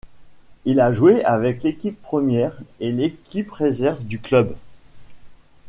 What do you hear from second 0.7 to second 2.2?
a joué avec l'équipe